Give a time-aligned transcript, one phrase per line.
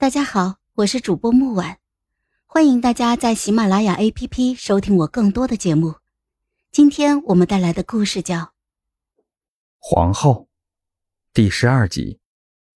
[0.00, 1.76] 大家好，我是主播木婉，
[2.46, 5.96] 欢迎大家在喜马拉雅 APP 收听我更多的节目。
[6.72, 8.36] 今天我们带来的故事叫
[9.78, 10.32] 《皇后》
[11.34, 12.18] 第十二集，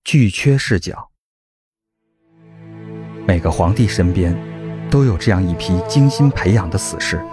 [0.04, 1.12] 巨缺视角。
[3.27, 4.37] 每个皇帝身边
[4.91, 7.25] 都有这样一批精心培养的死士，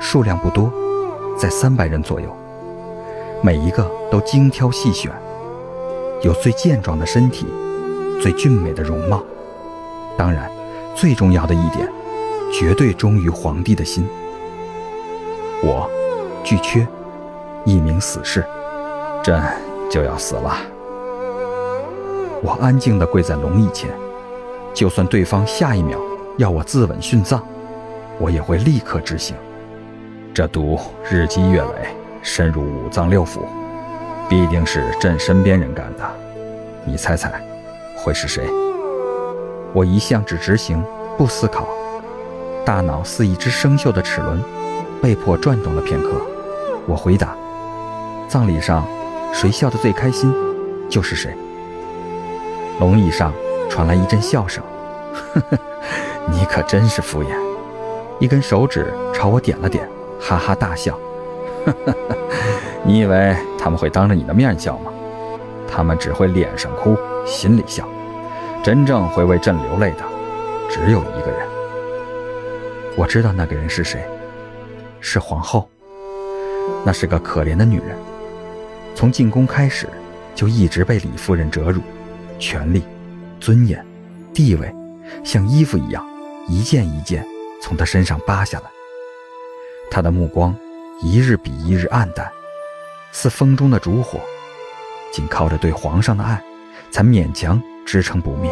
[0.00, 0.68] 数量不多，
[1.38, 2.36] 在三百人左右，
[3.40, 5.12] 每一个都精挑细选，
[6.24, 7.46] 有最健壮的身体。
[8.22, 9.22] 最俊美的容貌，
[10.16, 10.50] 当然，
[10.94, 11.88] 最重要的一点，
[12.52, 14.06] 绝对忠于皇帝的心。
[15.62, 15.90] 我，
[16.44, 16.86] 巨缺，
[17.64, 18.44] 一名死士，
[19.22, 19.42] 朕
[19.90, 20.56] 就要死了。
[22.42, 23.90] 我安静地跪在龙椅前，
[24.74, 25.98] 就算对方下一秒
[26.36, 27.40] 要我自刎殉葬，
[28.18, 29.34] 我也会立刻执行。
[30.34, 30.78] 这毒
[31.10, 31.88] 日积月累，
[32.22, 33.40] 深入五脏六腑，
[34.28, 36.04] 必定是朕身边人干的。
[36.84, 37.49] 你猜猜？
[38.00, 38.48] 会是谁？
[39.72, 40.84] 我一向只执行
[41.16, 41.68] 不思考，
[42.64, 44.42] 大脑似一只生锈的齿轮，
[45.00, 46.10] 被迫转动了片刻。
[46.86, 47.36] 我回答：
[48.26, 48.84] 葬礼上，
[49.32, 50.34] 谁笑得最开心，
[50.88, 51.32] 就是谁。
[52.80, 53.32] 龙椅上
[53.68, 54.64] 传来一阵笑声
[55.34, 55.58] ：“呵呵，
[56.32, 57.28] 你可真是敷衍。”
[58.18, 59.88] 一根手指朝我点了点，
[60.20, 60.98] 哈哈大笑
[61.64, 62.16] ：“呵呵呵，
[62.82, 64.90] 你以为他们会当着你的面笑吗？
[65.70, 67.86] 他们只会脸上哭。”心里笑，
[68.62, 70.04] 真正会为朕流泪的，
[70.68, 71.46] 只有一个人。
[72.96, 74.04] 我知道那个人是谁，
[75.00, 75.68] 是皇后。
[76.84, 77.96] 那是个可怜的女人，
[78.94, 79.86] 从进宫开始，
[80.34, 81.82] 就一直被李夫人折辱，
[82.38, 82.82] 权力、
[83.38, 83.84] 尊严、
[84.32, 84.74] 地位，
[85.22, 86.06] 像衣服一样，
[86.48, 87.26] 一件一件
[87.60, 88.64] 从她身上扒下来。
[89.90, 90.54] 她的目光
[91.02, 92.30] 一日比一日暗淡，
[93.12, 94.20] 似风中的烛火，
[95.12, 96.42] 仅靠着对皇上的爱。
[96.90, 98.50] 才勉强支撑不灭。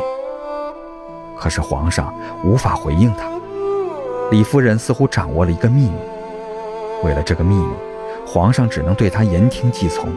[1.37, 3.29] 可是皇上无法回应他。
[4.31, 5.99] 李夫人似乎掌握了一个秘密，
[7.03, 7.75] 为了这个秘密，
[8.25, 10.09] 皇上只能对她言听计从，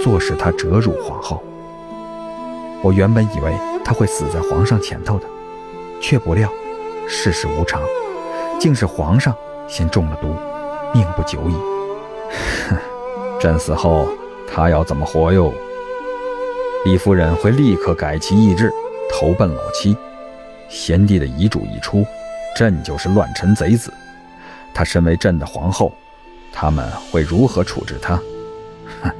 [0.00, 1.42] 坐视她折辱皇后。
[2.82, 3.52] 我原本以为
[3.84, 5.26] 她会死在皇上前头的，
[6.00, 6.48] 却不料
[7.08, 7.82] 世事无常，
[8.60, 9.34] 竟是皇上
[9.66, 10.28] 先中了毒，
[10.92, 11.54] 命不久矣。
[13.40, 14.06] 朕死后，
[14.52, 15.52] 他要怎么活哟？
[16.84, 18.72] 李夫人会立刻改其意志，
[19.12, 19.96] 投奔老七。
[20.68, 22.04] 先帝的遗嘱一出，
[22.56, 23.92] 朕就是乱臣贼子。
[24.72, 25.92] 她身为朕的皇后，
[26.52, 28.16] 他们会如何处置她？
[29.02, 29.10] 哼，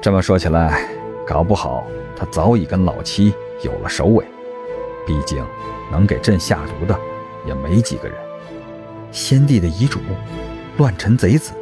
[0.00, 0.88] 这么说起来，
[1.26, 3.32] 搞不好她早已跟老七
[3.62, 4.24] 有了首尾。
[5.06, 5.44] 毕竟，
[5.90, 6.98] 能给朕下毒的
[7.46, 8.16] 也没几个人。
[9.10, 10.00] 先帝的遗嘱，
[10.76, 11.52] 乱臣贼子。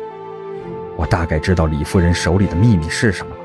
[0.96, 3.40] 我大概知道李夫人手里的秘密是什么了。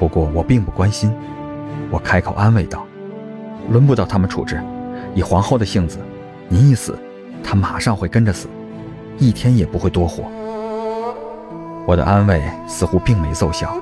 [0.00, 1.12] 不过我并不关心，
[1.90, 2.86] 我开口安慰道
[3.70, 4.60] ：“轮不到他们处置，
[5.14, 5.98] 以皇后的性子，
[6.48, 6.98] 您一死，
[7.42, 8.48] 她马上会跟着死，
[9.18, 10.24] 一天也不会多活。”
[11.86, 13.74] 我的安慰似乎并没奏效，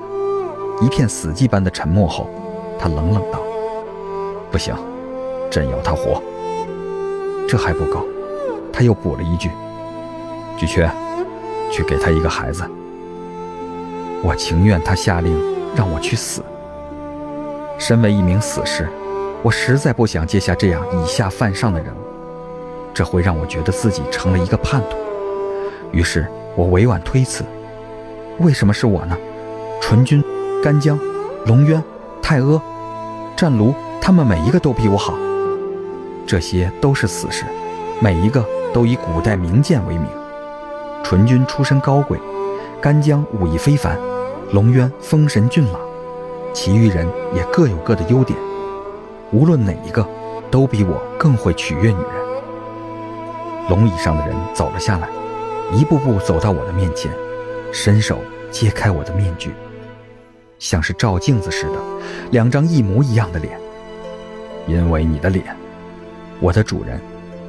[0.81, 2.29] 一片死寂般的沉默后，
[2.79, 3.39] 他冷冷道
[4.51, 4.75] ：“不行，
[5.51, 6.21] 朕要她活。”
[7.47, 8.05] 这还不够，
[8.73, 9.49] 他又补了一句
[10.57, 10.89] ：“巨缺，
[11.71, 12.63] 去给他一个孩子。”
[14.23, 15.57] 我情愿他下令。
[15.77, 16.41] 让我去死。
[17.77, 18.89] 身为一名死士，
[19.43, 21.99] 我实在不想接下这样以下犯上的人物，
[22.95, 24.97] 这会让我觉得自己成了一个叛徒。
[25.91, 27.43] 于是我委婉推辞
[28.41, 29.15] ：“为什么是我呢？
[29.79, 30.23] 纯君、
[30.63, 30.99] 干将、
[31.45, 31.83] 龙渊、
[32.23, 32.59] 太阿、
[33.35, 35.13] 战卢，他们每一个都比我好。
[36.25, 37.45] 这些都是死士，
[38.01, 40.07] 每一个都以古代名剑为名。
[41.07, 42.19] 纯君出身高贵，
[42.81, 43.97] 干将武艺非凡。”
[44.51, 45.79] 龙渊风神俊朗，
[46.53, 48.37] 其余人也各有各的优点，
[49.31, 50.05] 无论哪一个，
[50.51, 52.11] 都比我更会取悦女人。
[53.69, 55.07] 龙椅上的人走了下来，
[55.71, 57.09] 一步步走到我的面前，
[57.71, 58.19] 伸手
[58.51, 59.53] 揭开我的面具，
[60.59, 61.79] 像是照镜子似的，
[62.31, 63.57] 两张一模一样的脸。
[64.67, 65.55] 因为你的脸，
[66.41, 66.99] 我的主人，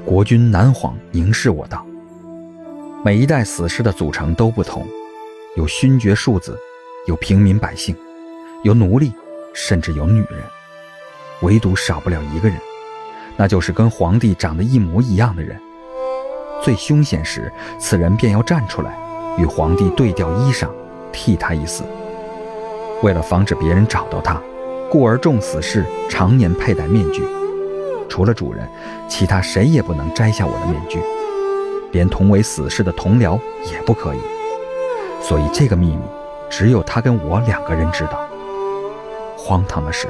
[0.05, 1.85] 国君南皇凝视我道
[3.05, 4.87] ：“每一代死士的组成都不同，
[5.57, 6.59] 有勋爵庶子。”
[7.07, 7.97] 有平民百姓，
[8.65, 9.11] 有奴隶，
[9.55, 10.43] 甚至有女人，
[11.41, 12.59] 唯独少不了一个人，
[13.35, 15.59] 那就是跟皇帝长得一模一样的人。
[16.63, 17.51] 最凶险时，
[17.81, 18.95] 此人便要站出来，
[19.39, 20.69] 与皇帝对调衣裳，
[21.11, 21.83] 替他一死。
[23.03, 24.39] 为了防止别人找到他，
[24.91, 27.23] 故而众死士常年佩戴面具，
[28.07, 28.69] 除了主人，
[29.09, 31.01] 其他谁也不能摘下我的面具，
[31.93, 33.39] 连同为死士的同僚
[33.73, 34.19] 也不可以。
[35.23, 36.03] 所以这个秘密。
[36.51, 38.27] 只有他跟我两个人知道。
[39.37, 40.09] 荒唐的是，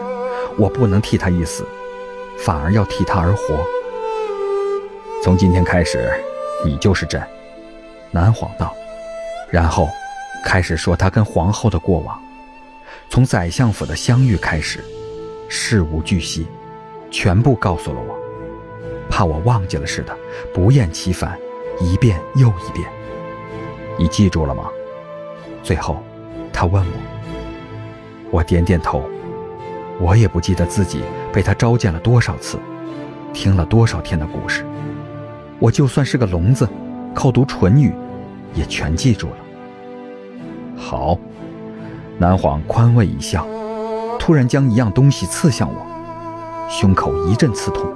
[0.57, 1.67] 我不能替他一死，
[2.39, 3.59] 反而要替他而活。
[5.21, 6.09] 从今天开始，
[6.65, 7.21] 你就是朕。”
[8.13, 8.73] 南皇道，
[9.51, 9.89] 然后
[10.45, 12.17] 开始说他跟皇后的过往，
[13.11, 14.85] 从宰相府的相遇开始，
[15.49, 16.47] 事无巨细，
[17.11, 18.17] 全部告诉了我，
[19.11, 20.17] 怕我忘记了似的，
[20.55, 21.37] 不厌其烦，
[21.81, 22.89] 一遍又一遍。
[23.99, 24.65] 你记住了吗？
[25.63, 26.03] 最后，
[26.53, 26.93] 他问我，
[28.31, 29.03] 我点点头。
[30.01, 31.03] 我也不记得自己
[31.33, 32.59] 被他召见了多少次，
[33.33, 34.65] 听了多少天的故事。
[35.59, 36.69] 我就算是个聋子。
[37.15, 37.93] 靠读唇语，
[38.55, 39.37] 也全记住了。
[40.77, 41.19] 好，
[42.17, 43.45] 南皇宽慰一笑，
[44.21, 45.85] 突然将一样东西刺向我，
[46.69, 47.93] 胸口一阵刺痛。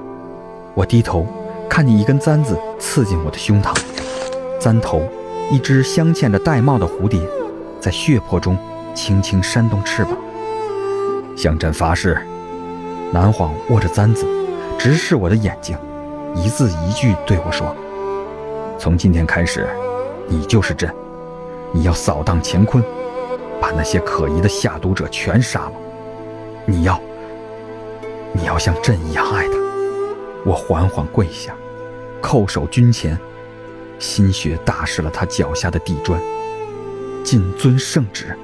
[0.75, 1.25] 我低头，
[1.73, 3.75] 看见一根簪子刺进我的胸膛，
[4.61, 5.09] 簪头，
[5.51, 7.19] 一只镶嵌着玳瑁的蝴蝶，
[7.81, 8.59] 在血泊中
[8.95, 10.15] 轻轻扇动翅膀。
[11.35, 12.21] 向朕发誓，
[13.11, 14.27] 南皇握着簪子，
[14.79, 15.75] 直视我的眼睛，
[16.35, 17.75] 一字一句对我说。
[18.79, 19.67] 从今天开始，
[20.29, 20.95] 你就是朕。
[21.73, 22.85] 你要扫荡乾坤，
[23.59, 25.73] 把那些可疑的下毒者全杀了。
[26.67, 27.01] 你要，
[28.35, 29.55] 你要像朕一样爱他。
[30.45, 31.55] 我缓缓跪下，
[32.23, 33.19] 叩首军前，
[33.99, 36.19] 心血打湿了他脚下的地砖。
[37.25, 38.37] 谨遵圣旨。